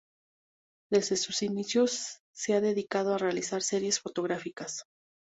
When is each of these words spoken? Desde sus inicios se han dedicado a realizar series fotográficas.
Desde 0.91 1.15
sus 1.15 1.43
inicios 1.43 2.21
se 2.33 2.55
han 2.55 2.63
dedicado 2.63 3.13
a 3.13 3.19
realizar 3.19 3.61
series 3.61 3.99
fotográficas. 3.99 4.83